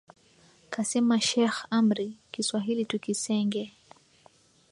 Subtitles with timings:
[0.69, 3.73] Kasema sheikh Amri, kiswahili tukisenge,